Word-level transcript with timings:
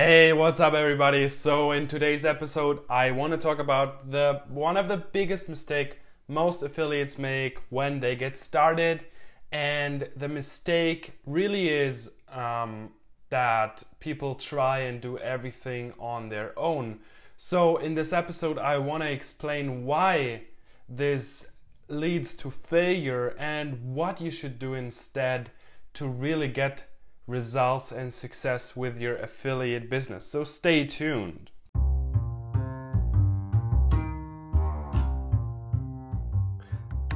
Hey, 0.00 0.32
what's 0.32 0.60
up 0.60 0.74
everybody? 0.74 1.26
So 1.26 1.72
in 1.72 1.88
today's 1.88 2.24
episode, 2.24 2.78
I 2.88 3.10
want 3.10 3.32
to 3.32 3.36
talk 3.36 3.58
about 3.58 4.08
the 4.08 4.42
one 4.48 4.76
of 4.76 4.86
the 4.86 4.98
biggest 4.98 5.48
mistake 5.48 5.98
most 6.28 6.62
affiliates 6.62 7.18
make 7.18 7.58
when 7.70 7.98
they 7.98 8.14
get 8.14 8.38
started 8.38 9.04
and 9.50 10.08
the 10.14 10.28
mistake 10.28 11.18
really 11.26 11.68
is 11.68 12.12
um, 12.30 12.90
that 13.30 13.82
people 13.98 14.36
try 14.36 14.78
and 14.82 15.00
do 15.00 15.18
everything 15.18 15.92
on 15.98 16.28
their 16.28 16.56
own. 16.56 17.00
So 17.36 17.78
in 17.78 17.96
this 17.96 18.12
episode, 18.12 18.56
I 18.56 18.78
want 18.78 19.02
to 19.02 19.10
explain 19.10 19.84
why 19.84 20.42
this 20.88 21.50
leads 21.88 22.36
to 22.36 22.52
failure 22.52 23.34
and 23.36 23.96
what 23.96 24.20
you 24.20 24.30
should 24.30 24.60
do 24.60 24.74
instead 24.74 25.50
to 25.94 26.06
really 26.06 26.46
get 26.46 26.84
results 27.28 27.92
and 27.92 28.12
success 28.12 28.74
with 28.74 28.98
your 28.98 29.16
affiliate 29.16 29.90
business. 29.90 30.26
So 30.26 30.44
stay 30.44 30.86
tuned. 30.86 31.50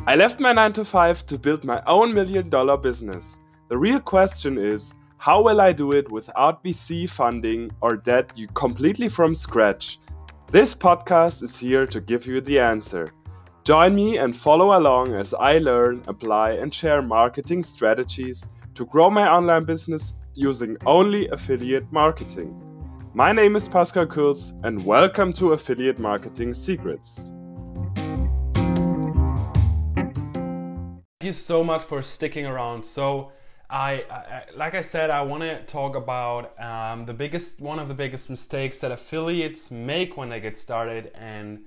I 0.07 0.17
left 0.17 0.41
my 0.41 0.53
9 0.53 0.73
to 0.75 0.85
5 0.85 1.27
to 1.27 1.39
build 1.39 1.65
my 1.65 1.83
own 1.87 2.13
million 2.13 2.51
dollar 2.51 2.77
business. 2.77 3.39
The 3.69 3.79
real 3.79 4.01
question 4.01 4.59
is 4.59 4.95
how 5.17 5.43
will 5.43 5.61
I 5.61 5.73
do 5.73 5.93
it 5.93 6.11
without 6.11 6.63
VC 6.63 7.09
funding 7.09 7.71
or 7.81 7.97
debt 7.97 8.33
you 8.35 8.49
completely 8.49 9.09
from 9.09 9.35
scratch? 9.35 9.99
This 10.51 10.75
podcast 10.75 11.43
is 11.43 11.57
here 11.57 11.87
to 11.87 12.01
give 12.01 12.27
you 12.27 12.41
the 12.41 12.59
answer. 12.59 13.13
Join 13.65 13.95
me 13.95 14.19
and 14.19 14.37
follow 14.37 14.77
along 14.77 15.15
as 15.15 15.35
I 15.35 15.59
learn, 15.59 16.03
apply, 16.09 16.55
and 16.55 16.75
share 16.75 17.01
marketing 17.01 17.63
strategies 17.63 18.45
to 18.75 18.85
grow 18.87 19.09
my 19.09 19.31
online 19.31 19.63
business 19.63 20.15
using 20.35 20.77
only 20.85 21.29
affiliate 21.29 21.93
marketing. 21.93 22.61
My 23.15 23.31
name 23.31 23.55
is 23.55 23.69
Pascal 23.69 24.07
Kurz, 24.07 24.55
and 24.65 24.85
welcome 24.85 25.33
to 25.35 25.53
Affiliate 25.53 26.01
Marketing 26.01 26.53
Secrets. 26.53 27.33
Thank 31.21 31.27
you 31.27 31.31
so 31.31 31.63
much 31.63 31.85
for 31.85 32.03
sticking 32.03 32.47
around. 32.47 32.85
So, 32.85 33.31
I, 33.71 34.05
I 34.11 34.43
like 34.57 34.75
I 34.75 34.81
said, 34.81 35.09
I 35.09 35.23
want 35.23 35.45
to 35.45 35.63
talk 35.67 35.95
about 35.95 36.61
um, 36.61 37.07
the 37.07 37.15
biggest, 37.15 37.61
one 37.61 37.79
of 37.79 37.87
the 37.87 37.95
biggest 37.95 38.29
mistakes 38.29 38.81
that 38.81 38.91
affiliates 38.91 39.71
make 39.71 40.17
when 40.17 40.31
they 40.31 40.41
get 40.41 40.59
started. 40.59 41.13
And 41.15 41.61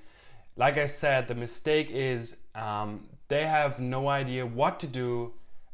like 0.58 0.78
I 0.78 0.86
said, 0.86 1.28
the 1.28 1.36
mistake 1.36 1.90
is 1.92 2.38
um, 2.56 3.08
they 3.28 3.46
have 3.46 3.80
no 3.80 4.08
idea 4.08 4.46
what 4.46 4.80
to 4.82 4.88
do 4.88 5.34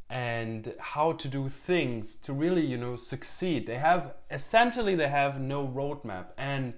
and 0.09 0.73
how 0.79 1.13
to 1.13 1.27
do 1.27 1.49
things 1.49 2.15
to 2.17 2.33
really 2.33 2.65
you 2.65 2.77
know 2.77 2.95
succeed. 2.95 3.67
They 3.67 3.77
have 3.77 4.13
essentially 4.29 4.95
they 4.95 5.09
have 5.09 5.39
no 5.39 5.67
roadmap. 5.67 6.27
And 6.37 6.73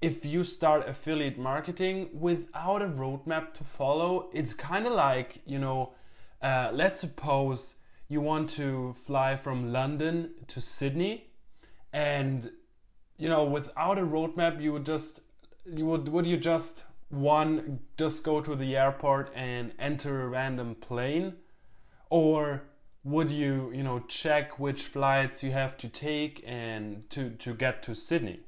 if 0.00 0.24
you 0.24 0.44
start 0.44 0.88
affiliate 0.88 1.38
marketing 1.38 2.08
without 2.12 2.82
a 2.82 2.86
roadmap 2.86 3.52
to 3.52 3.64
follow 3.64 4.28
it's 4.32 4.54
kind 4.54 4.86
of 4.86 4.92
like 4.92 5.40
you 5.44 5.58
know 5.58 5.92
uh, 6.42 6.70
let's 6.72 7.00
suppose 7.00 7.74
you 8.08 8.20
want 8.20 8.48
to 8.48 8.94
fly 9.04 9.36
from 9.36 9.72
london 9.72 10.30
to 10.46 10.60
sydney 10.60 11.26
and 11.92 12.50
you 13.16 13.28
know 13.28 13.44
without 13.44 13.98
a 13.98 14.02
roadmap 14.02 14.62
you 14.62 14.72
would 14.72 14.86
just 14.86 15.20
you 15.74 15.84
would 15.84 16.08
would 16.08 16.26
you 16.26 16.36
just 16.36 16.84
one 17.10 17.80
just 17.96 18.22
go 18.24 18.40
to 18.40 18.54
the 18.54 18.76
airport 18.76 19.30
and 19.34 19.72
enter 19.78 20.22
a 20.22 20.28
random 20.28 20.74
plane 20.74 21.34
or 22.10 22.62
would 23.04 23.30
you 23.30 23.70
you 23.74 23.82
know 23.82 24.00
check 24.00 24.58
which 24.58 24.82
flights 24.82 25.42
you 25.42 25.50
have 25.50 25.76
to 25.78 25.88
take 25.88 26.42
and 26.46 27.08
to 27.10 27.30
to 27.30 27.54
get 27.54 27.82
to 27.82 27.94
Sydney? 27.94 28.40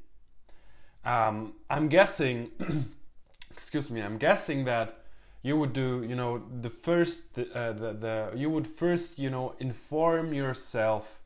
Um, 1.05 1.55
I'm 1.71 1.89
guessing, 1.89 2.51
excuse 3.51 3.89
me, 3.89 4.03
I'm 4.03 4.19
guessing 4.19 4.65
that 4.67 5.05
you 5.43 5.57
would 5.57 5.73
do 5.73 6.05
you 6.07 6.15
know 6.15 6.43
the 6.61 6.71
first 6.71 7.23
uh, 7.39 7.73
the, 7.73 7.93
the 7.93 8.33
you 8.37 8.51
would 8.51 8.67
first 8.67 9.19
you 9.19 9.31
know 9.31 9.55
inform 9.61 10.35
yourself. 10.35 11.21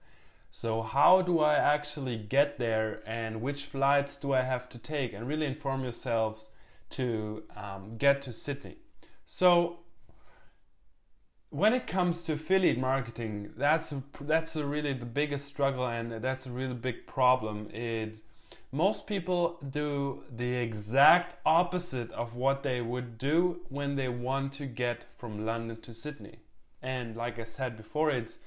So 0.50 0.82
how 0.82 1.20
do 1.20 1.40
I 1.40 1.54
actually 1.54 2.16
get 2.16 2.58
there 2.58 3.02
and 3.06 3.42
which 3.42 3.64
flights 3.64 4.16
do 4.16 4.32
I 4.32 4.42
have 4.42 4.68
to 4.68 4.78
take 4.78 5.12
and 5.12 5.26
really 5.26 5.46
inform 5.46 5.82
yourselves 5.82 6.50
to 6.90 7.42
um, 7.56 7.96
get 7.96 8.22
to 8.22 8.32
Sydney. 8.32 8.76
So 9.26 9.80
when 11.50 11.72
it 11.72 11.86
comes 11.86 12.22
to 12.22 12.32
affiliate 12.32 12.78
marketing, 12.78 13.50
that's 13.56 13.94
that's 14.20 14.56
really 14.56 14.92
the 14.92 15.06
biggest 15.06 15.46
struggle 15.46 15.86
and 15.86 16.12
that's 16.22 16.46
a 16.46 16.50
really 16.50 16.74
big 16.74 17.06
problem. 17.06 17.68
Is 17.72 18.22
most 18.72 19.06
people 19.06 19.58
do 19.70 20.24
the 20.36 20.52
exact 20.54 21.36
opposite 21.46 22.10
of 22.10 22.34
what 22.34 22.64
they 22.64 22.80
would 22.80 23.18
do 23.18 23.60
when 23.68 23.94
they 23.94 24.08
want 24.08 24.52
to 24.54 24.66
get 24.66 25.06
from 25.16 25.46
London 25.46 25.80
to 25.82 25.94
Sydney. 25.94 26.38
And 26.82 27.16
like 27.16 27.38
I 27.38 27.44
said 27.44 27.76
before, 27.76 28.10
it's 28.10 28.40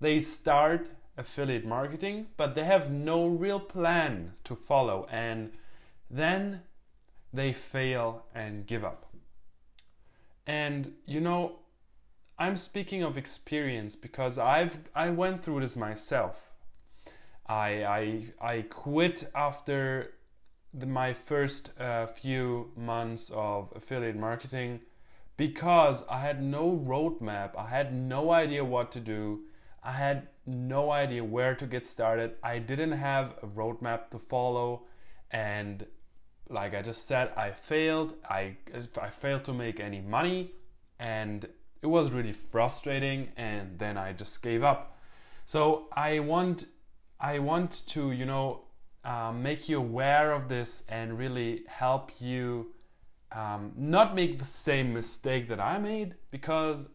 they 0.00 0.20
start 0.20 0.88
affiliate 1.18 1.66
marketing, 1.66 2.28
but 2.38 2.54
they 2.54 2.64
have 2.64 2.90
no 2.90 3.26
real 3.26 3.60
plan 3.60 4.32
to 4.44 4.56
follow, 4.56 5.06
and 5.10 5.52
then 6.10 6.62
they 7.34 7.52
fail 7.52 8.24
and 8.34 8.66
give 8.66 8.84
up. 8.84 9.06
And 10.46 10.92
you 11.06 11.20
know, 11.20 11.56
I'm 12.38 12.56
speaking 12.56 13.02
of 13.02 13.18
experience 13.18 13.96
because 13.96 14.38
I've 14.38 14.78
I 14.94 15.10
went 15.10 15.42
through 15.42 15.60
this 15.60 15.76
myself. 15.76 16.36
I 17.46 17.68
I 17.84 18.24
I 18.40 18.62
quit 18.62 19.28
after 19.34 20.14
the, 20.72 20.86
my 20.86 21.12
first 21.12 21.70
uh, 21.78 22.06
few 22.06 22.70
months 22.76 23.30
of 23.34 23.72
affiliate 23.74 24.16
marketing 24.16 24.80
because 25.36 26.04
I 26.08 26.20
had 26.20 26.42
no 26.42 26.70
roadmap. 26.86 27.56
I 27.58 27.68
had 27.68 27.92
no 27.92 28.30
idea 28.30 28.64
what 28.64 28.92
to 28.92 29.00
do. 29.00 29.40
I 29.82 29.92
had 29.92 30.28
no 30.46 30.90
idea 30.90 31.24
where 31.24 31.54
to 31.54 31.66
get 31.66 31.86
started. 31.86 32.36
I 32.42 32.58
didn't 32.58 32.92
have 32.92 33.34
a 33.42 33.46
roadmap 33.46 34.10
to 34.10 34.18
follow 34.18 34.82
and 35.30 35.86
like 36.48 36.74
I 36.74 36.82
just 36.82 37.06
said, 37.06 37.30
I 37.36 37.50
failed. 37.52 38.14
I 38.28 38.56
I 39.00 39.08
failed 39.08 39.44
to 39.44 39.52
make 39.52 39.80
any 39.80 40.00
money 40.00 40.52
and 40.98 41.48
it 41.82 41.86
was 41.86 42.10
really 42.10 42.32
frustrating 42.32 43.28
and 43.36 43.78
then 43.78 43.96
I 43.96 44.12
just 44.12 44.42
gave 44.42 44.62
up. 44.62 44.98
So 45.46 45.88
I 45.92 46.20
want 46.20 46.66
I 47.20 47.38
want 47.38 47.86
to 47.88 48.12
you 48.12 48.26
know 48.26 48.62
uh, 49.04 49.32
make 49.32 49.68
you 49.68 49.78
aware 49.78 50.32
of 50.32 50.48
this 50.48 50.84
and 50.88 51.18
really 51.18 51.64
help 51.66 52.10
you 52.20 52.72
um, 53.32 53.72
not 53.76 54.14
make 54.14 54.38
the 54.38 54.44
same 54.44 54.94
mistake 54.94 55.48
that 55.48 55.60
I 55.60 55.78
made 55.78 56.14
because 56.30 56.86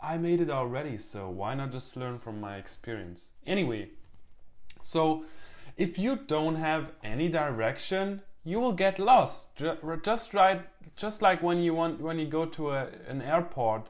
I 0.00 0.16
made 0.16 0.40
it 0.40 0.50
already. 0.50 0.98
So 0.98 1.28
why 1.28 1.54
not 1.54 1.72
just 1.72 1.96
learn 1.96 2.18
from 2.18 2.40
my 2.40 2.56
experience? 2.56 3.28
Anyway, 3.46 3.90
so 4.82 5.24
if 5.76 5.98
you 5.98 6.16
don't 6.26 6.56
have 6.56 6.92
any 7.02 7.28
direction 7.28 8.22
you 8.44 8.58
will 8.58 8.72
get 8.72 8.98
lost. 8.98 9.48
Just 10.02 10.34
right, 10.34 10.62
just 10.96 11.22
like 11.22 11.42
when 11.42 11.58
you 11.58 11.74
want 11.74 12.00
when 12.00 12.18
you 12.18 12.26
go 12.26 12.44
to 12.46 12.70
a, 12.70 12.88
an 13.08 13.22
airport 13.22 13.88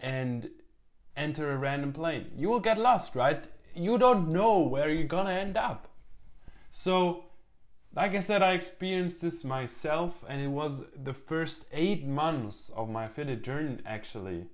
and 0.00 0.50
enter 1.16 1.52
a 1.52 1.56
random 1.56 1.92
plane, 1.92 2.30
you 2.36 2.48
will 2.48 2.60
get 2.60 2.78
lost, 2.78 3.14
right? 3.14 3.44
You 3.74 3.98
don't 3.98 4.28
know 4.28 4.58
where 4.60 4.90
you're 4.90 5.06
gonna 5.06 5.32
end 5.32 5.56
up. 5.56 5.88
So, 6.70 7.24
like 7.94 8.14
I 8.14 8.20
said, 8.20 8.42
I 8.42 8.52
experienced 8.52 9.20
this 9.22 9.44
myself, 9.44 10.24
and 10.28 10.40
it 10.40 10.48
was 10.48 10.84
the 11.04 11.14
first 11.14 11.66
eight 11.72 12.06
months 12.06 12.70
of 12.74 12.88
my 12.88 13.04
affiliate 13.04 13.42
journey 13.42 13.78
actually. 13.86 14.46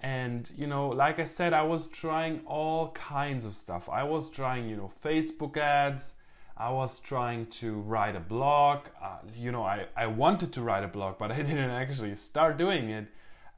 And 0.00 0.50
you 0.56 0.66
know, 0.66 0.88
like 0.88 1.18
I 1.18 1.24
said, 1.24 1.52
I 1.52 1.62
was 1.62 1.86
trying 1.88 2.40
all 2.46 2.92
kinds 2.92 3.44
of 3.44 3.54
stuff. 3.54 3.88
I 3.90 4.04
was 4.04 4.30
trying, 4.30 4.68
you 4.68 4.76
know, 4.76 4.90
Facebook 5.04 5.58
ads. 5.58 6.14
I 6.60 6.68
was 6.68 6.98
trying 6.98 7.46
to 7.60 7.72
write 7.72 8.14
a 8.16 8.20
blog. 8.20 8.80
Uh, 9.02 9.16
you 9.34 9.50
know, 9.50 9.62
I, 9.62 9.86
I 9.96 10.06
wanted 10.06 10.52
to 10.52 10.60
write 10.60 10.84
a 10.84 10.88
blog, 10.88 11.16
but 11.18 11.32
I 11.38 11.40
didn't 11.40 11.70
actually 11.70 12.14
start 12.16 12.58
doing 12.58 12.90
it. 12.90 13.06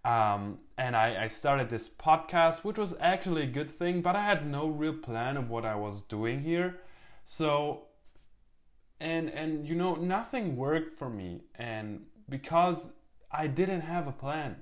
Um, 0.05 0.59
and 0.79 0.95
I, 0.97 1.25
I 1.25 1.29
started 1.29 1.69
this 1.69 1.89
podcast, 1.89 2.63
which 2.63 2.79
was 2.79 2.95
actually 3.01 3.43
a 3.43 3.47
good 3.47 3.71
thing, 3.73 4.03
but 4.03 4.15
I 4.15 4.25
had 4.25 4.47
no 4.47 4.69
real 4.69 4.95
plan 4.95 5.37
of 5.37 5.51
what 5.51 5.65
I 5.65 5.75
was 5.75 6.03
doing 6.03 6.43
here. 6.43 6.79
So, 7.25 7.87
and 9.01 9.29
and 9.31 9.67
you 9.69 9.75
know, 9.75 9.97
nothing 9.97 10.57
worked 10.57 10.97
for 10.99 11.09
me, 11.09 11.43
and 11.57 12.03
because 12.29 12.93
I 13.31 13.47
didn't 13.49 13.83
have 13.83 14.07
a 14.09 14.13
plan, 14.13 14.57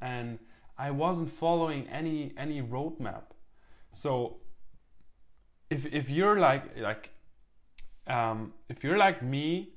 and 0.00 0.38
I 0.78 0.90
wasn't 0.90 1.32
following 1.32 1.88
any 1.88 2.32
any 2.36 2.60
roadmap. 2.60 3.22
So, 3.92 4.38
if 5.70 5.86
if 5.86 6.10
you're 6.10 6.40
like 6.40 6.76
like 6.76 7.11
um, 8.06 8.52
if 8.68 8.82
you're 8.82 8.98
like 8.98 9.22
me, 9.22 9.74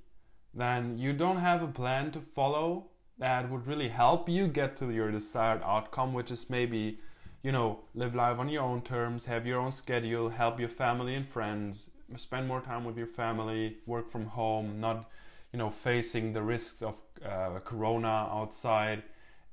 then 0.53 0.97
you 0.97 1.13
don't 1.13 1.37
have 1.37 1.61
a 1.61 1.67
plan 1.67 2.11
to 2.11 2.21
follow 2.33 2.87
that 3.17 3.49
would 3.49 3.65
really 3.67 3.89
help 3.89 4.27
you 4.27 4.47
get 4.47 4.77
to 4.77 4.89
your 4.91 5.11
desired 5.11 5.61
outcome, 5.63 6.13
which 6.13 6.31
is 6.31 6.49
maybe, 6.49 6.99
you 7.43 7.51
know, 7.51 7.79
live 7.93 8.15
life 8.15 8.39
on 8.39 8.49
your 8.49 8.63
own 8.63 8.81
terms, 8.81 9.25
have 9.25 9.45
your 9.45 9.59
own 9.59 9.71
schedule, 9.71 10.29
help 10.29 10.59
your 10.59 10.69
family 10.69 11.15
and 11.15 11.27
friends, 11.27 11.89
spend 12.17 12.47
more 12.47 12.61
time 12.61 12.83
with 12.83 12.97
your 12.97 13.07
family, 13.07 13.77
work 13.85 14.11
from 14.11 14.25
home, 14.25 14.79
not 14.79 15.09
you 15.51 15.59
know 15.59 15.69
facing 15.69 16.33
the 16.33 16.41
risks 16.41 16.81
of 16.81 16.95
uh, 17.25 17.59
corona 17.63 18.27
outside. 18.31 19.03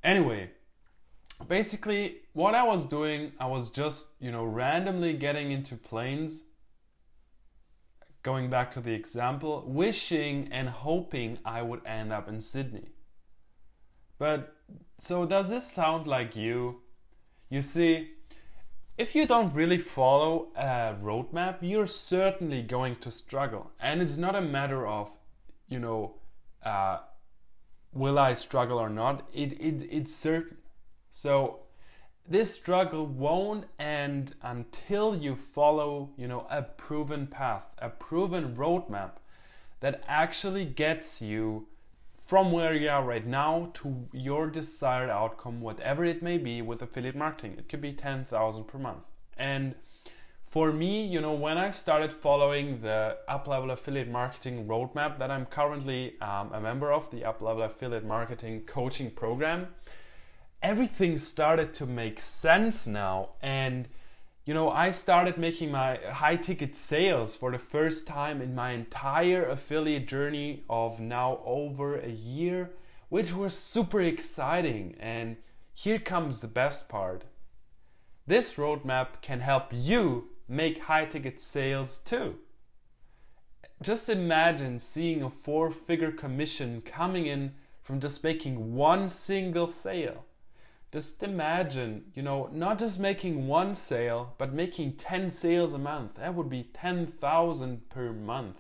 Anyway, 0.02 0.50
basically 1.48 2.16
what 2.32 2.54
I 2.54 2.64
was 2.64 2.86
doing, 2.86 3.32
I 3.38 3.46
was 3.46 3.70
just 3.70 4.06
you 4.20 4.32
know 4.32 4.44
randomly 4.44 5.14
getting 5.14 5.52
into 5.52 5.76
planes. 5.76 6.42
Going 8.22 8.50
back 8.50 8.70
to 8.72 8.80
the 8.80 8.92
example, 8.92 9.64
wishing 9.66 10.48
and 10.52 10.68
hoping 10.68 11.38
I 11.44 11.62
would 11.62 11.84
end 11.84 12.12
up 12.12 12.28
in 12.28 12.40
Sydney. 12.40 12.88
But 14.18 14.54
so 15.00 15.26
does 15.26 15.50
this 15.50 15.72
sound 15.72 16.06
like 16.06 16.36
you? 16.36 16.82
You 17.50 17.62
see, 17.62 18.10
if 18.96 19.14
you 19.14 19.26
don't 19.26 19.52
really 19.52 19.78
follow 19.78 20.52
a 20.54 20.94
roadmap, 21.02 21.58
you're 21.60 21.88
certainly 21.88 22.62
going 22.62 22.96
to 22.96 23.10
struggle. 23.10 23.72
And 23.80 24.00
it's 24.00 24.16
not 24.16 24.36
a 24.36 24.40
matter 24.40 24.86
of, 24.86 25.10
you 25.68 25.80
know, 25.80 26.14
uh, 26.64 26.98
will 27.92 28.18
I 28.18 28.34
struggle 28.34 28.78
or 28.78 28.90
not? 28.90 29.28
It, 29.32 29.54
it, 29.54 29.88
it's 29.90 30.14
certain. 30.14 30.58
So 31.10 31.60
this 32.28 32.54
struggle 32.54 33.06
won't 33.06 33.64
end 33.78 34.34
until 34.42 35.16
you 35.16 35.36
follow, 35.36 36.10
you 36.16 36.28
know, 36.28 36.46
a 36.50 36.62
proven 36.62 37.26
path, 37.26 37.64
a 37.78 37.88
proven 37.88 38.54
roadmap 38.54 39.12
that 39.80 40.02
actually 40.06 40.64
gets 40.64 41.20
you 41.20 41.66
from 42.26 42.52
where 42.52 42.74
you 42.74 42.88
are 42.88 43.04
right 43.04 43.26
now 43.26 43.70
to 43.74 44.08
your 44.12 44.48
desired 44.48 45.10
outcome, 45.10 45.60
whatever 45.60 46.04
it 46.04 46.22
may 46.22 46.38
be 46.38 46.62
with 46.62 46.80
affiliate 46.80 47.16
marketing. 47.16 47.56
It 47.58 47.68
could 47.68 47.80
be 47.82 47.92
10,000 47.92 48.64
per 48.64 48.78
month. 48.78 49.02
And 49.36 49.74
for 50.48 50.72
me, 50.72 51.04
you 51.04 51.20
know, 51.20 51.32
when 51.32 51.58
I 51.58 51.70
started 51.70 52.12
following 52.12 52.80
the 52.80 53.18
Up 53.26 53.48
Level 53.48 53.70
Affiliate 53.70 54.08
Marketing 54.08 54.66
roadmap 54.66 55.18
that 55.18 55.30
I'm 55.30 55.46
currently 55.46 56.20
um, 56.20 56.52
a 56.52 56.60
member 56.60 56.92
of, 56.92 57.10
the 57.10 57.24
Up 57.24 57.42
Level 57.42 57.62
Affiliate 57.62 58.04
Marketing 58.04 58.60
Coaching 58.66 59.10
Program, 59.10 59.66
everything 60.62 61.18
started 61.18 61.74
to 61.74 61.86
make 61.86 62.20
sense 62.20 62.86
now. 62.86 63.30
And 63.42 63.88
you 64.44 64.54
know, 64.54 64.70
I 64.70 64.90
started 64.90 65.38
making 65.38 65.70
my 65.70 65.98
high 66.10 66.36
ticket 66.36 66.76
sales 66.76 67.36
for 67.36 67.52
the 67.52 67.58
first 67.58 68.06
time 68.06 68.42
in 68.42 68.54
my 68.54 68.72
entire 68.72 69.44
affiliate 69.46 70.08
journey 70.08 70.64
of 70.68 70.98
now 70.98 71.40
over 71.44 71.98
a 71.98 72.10
year, 72.10 72.70
which 73.08 73.32
was 73.32 73.56
super 73.56 74.00
exciting. 74.00 74.96
And 74.98 75.36
here 75.74 75.98
comes 75.98 76.40
the 76.40 76.48
best 76.48 76.88
part 76.88 77.24
this 78.26 78.54
roadmap 78.54 79.20
can 79.20 79.40
help 79.40 79.66
you 79.72 80.28
make 80.48 80.78
high 80.78 81.04
ticket 81.04 81.40
sales 81.40 81.98
too. 81.98 82.36
Just 83.82 84.08
imagine 84.08 84.78
seeing 84.78 85.22
a 85.22 85.30
four 85.30 85.70
figure 85.70 86.12
commission 86.12 86.82
coming 86.82 87.26
in 87.26 87.52
from 87.82 87.98
just 87.98 88.22
making 88.22 88.74
one 88.74 89.08
single 89.08 89.66
sale 89.66 90.24
just 90.92 91.22
imagine, 91.22 92.04
you 92.14 92.22
know, 92.22 92.50
not 92.52 92.78
just 92.78 93.00
making 93.00 93.46
one 93.46 93.74
sale, 93.74 94.34
but 94.36 94.52
making 94.52 94.92
10 94.96 95.30
sales 95.30 95.72
a 95.72 95.78
month. 95.78 96.16
That 96.16 96.34
would 96.34 96.50
be 96.50 96.68
10,000 96.74 97.88
per 97.88 98.12
month. 98.12 98.56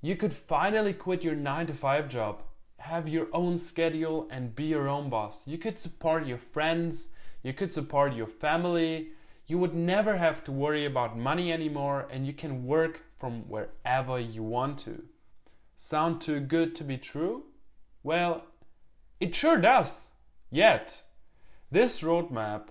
You 0.00 0.16
could 0.16 0.32
finally 0.32 0.92
quit 0.92 1.24
your 1.24 1.34
9 1.34 1.66
to 1.66 1.74
5 1.74 2.08
job, 2.08 2.42
have 2.78 3.08
your 3.08 3.26
own 3.32 3.58
schedule, 3.58 4.28
and 4.30 4.54
be 4.54 4.64
your 4.64 4.88
own 4.88 5.10
boss. 5.10 5.46
You 5.46 5.58
could 5.58 5.78
support 5.78 6.26
your 6.26 6.38
friends, 6.38 7.08
you 7.42 7.52
could 7.52 7.72
support 7.72 8.14
your 8.14 8.26
family. 8.26 9.08
You 9.46 9.58
would 9.58 9.74
never 9.74 10.16
have 10.16 10.44
to 10.44 10.52
worry 10.52 10.86
about 10.86 11.18
money 11.18 11.52
anymore, 11.52 12.06
and 12.10 12.24
you 12.24 12.32
can 12.32 12.66
work 12.66 13.02
from 13.18 13.48
wherever 13.48 14.20
you 14.20 14.44
want 14.44 14.78
to. 14.80 15.02
Sound 15.76 16.20
too 16.20 16.38
good 16.38 16.76
to 16.76 16.84
be 16.84 16.98
true? 16.98 17.44
Well, 18.04 18.44
it 19.18 19.34
sure 19.34 19.56
does. 19.56 20.09
Yet, 20.50 21.02
this 21.70 22.00
roadmap 22.00 22.70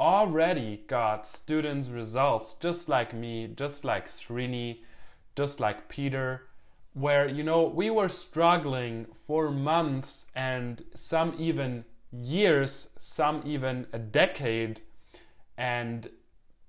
already 0.00 0.82
got 0.88 1.26
students 1.28 1.88
results 1.88 2.54
just 2.54 2.88
like 2.88 3.14
me, 3.14 3.46
just 3.54 3.84
like 3.84 4.08
Srini, 4.08 4.80
just 5.36 5.60
like 5.60 5.88
Peter, 5.88 6.48
where 6.94 7.28
you 7.28 7.44
know 7.44 7.62
we 7.62 7.90
were 7.90 8.08
struggling 8.08 9.06
for 9.26 9.52
months 9.52 10.26
and 10.34 10.84
some 10.94 11.36
even 11.38 11.84
years, 12.10 12.88
some 12.98 13.40
even 13.46 13.86
a 13.92 13.98
decade. 14.00 14.80
And 15.56 16.10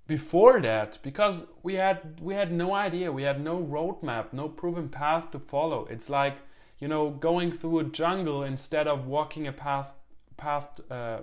before 0.06 0.62
that 0.62 1.00
because 1.02 1.48
we 1.64 1.74
had 1.74 2.20
we 2.22 2.36
had 2.36 2.52
no 2.52 2.76
idea 2.76 3.12
we 3.12 3.24
had 3.24 3.42
no 3.42 3.58
roadmap 3.58 4.34
no 4.34 4.48
proven 4.50 4.90
path 4.90 5.32
to 5.32 5.40
follow. 5.40 5.88
It's 5.90 6.10
like 6.10 6.38
you 6.78 6.88
know 6.88 7.10
going 7.10 7.52
through 7.52 7.80
a 7.80 7.84
jungle 7.86 8.44
instead 8.44 8.88
of 8.88 9.08
walking 9.08 9.48
a 9.48 9.52
path 9.52 9.94
path. 10.38 10.80
Uh, 10.90 11.20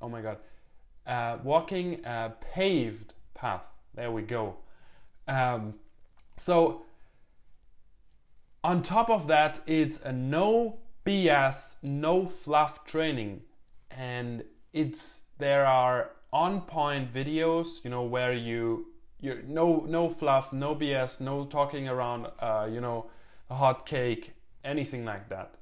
oh 0.00 0.08
my 0.08 0.20
god, 0.20 0.38
uh, 1.06 1.38
walking 1.42 2.04
a 2.04 2.34
paved 2.54 3.14
path. 3.34 3.64
There 3.94 4.10
we 4.10 4.22
go. 4.22 4.56
Um, 5.28 5.74
so 6.36 6.82
on 8.62 8.82
top 8.82 9.10
of 9.10 9.26
that, 9.26 9.60
it's 9.66 10.00
a 10.00 10.12
no 10.12 10.78
BS, 11.04 11.74
no 11.82 12.26
fluff 12.26 12.84
training, 12.86 13.42
and 13.90 14.42
it's 14.72 15.20
there 15.38 15.66
are 15.66 16.10
on 16.32 16.62
point 16.62 17.12
videos, 17.12 17.84
you 17.84 17.90
know, 17.90 18.02
where 18.02 18.32
you 18.32 18.86
you 19.20 19.42
no 19.46 19.84
no 19.86 20.08
fluff, 20.08 20.52
no 20.52 20.74
BS, 20.74 21.20
no 21.20 21.44
talking 21.44 21.88
around, 21.88 22.26
uh, 22.40 22.68
you 22.70 22.80
know, 22.80 23.10
a 23.50 23.54
hot 23.54 23.86
cake, 23.86 24.32
anything 24.64 25.04
like 25.04 25.28
that. 25.28 25.54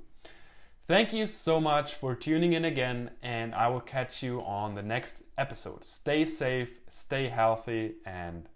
Thank 0.88 1.12
you 1.14 1.26
so 1.26 1.58
much 1.58 1.94
for 1.94 2.14
tuning 2.14 2.52
in 2.52 2.66
again, 2.66 3.12
and 3.22 3.54
I 3.54 3.68
will 3.68 3.80
catch 3.80 4.22
you 4.22 4.42
on 4.42 4.74
the 4.74 4.82
next 4.82 5.18
episode. 5.38 5.84
Stay 5.84 6.24
safe, 6.26 6.70
stay 6.90 7.28
healthy, 7.28 7.94
and 8.04 8.46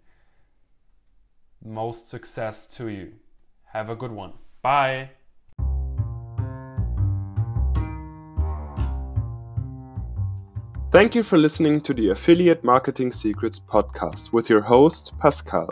most 1.63 2.09
success 2.09 2.67
to 2.75 2.89
you. 2.89 3.13
Have 3.73 3.89
a 3.89 3.95
good 3.95 4.11
one. 4.11 4.33
Bye. 4.61 5.09
Thank 10.97 11.13
you 11.13 11.21
for 11.21 11.37
listening 11.37 11.79
to 11.81 11.93
the 11.93 12.09
Affiliate 12.09 12.63
Marketing 12.63 13.11
Secrets 13.11 13.59
podcast 13.59 14.33
with 14.33 14.49
your 14.49 14.61
host, 14.61 15.13
Pascal. 15.19 15.69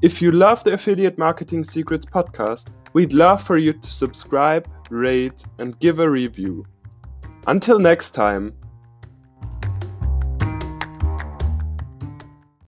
If 0.00 0.22
you 0.22 0.30
love 0.30 0.62
the 0.62 0.74
Affiliate 0.74 1.18
Marketing 1.18 1.64
Secrets 1.64 2.06
podcast, 2.06 2.70
we'd 2.92 3.12
love 3.12 3.42
for 3.42 3.56
you 3.58 3.72
to 3.72 3.90
subscribe, 3.90 4.68
rate, 4.90 5.44
and 5.58 5.76
give 5.80 5.98
a 5.98 6.08
review. 6.08 6.64
Until 7.48 7.80
next 7.80 8.12
time, 8.12 8.54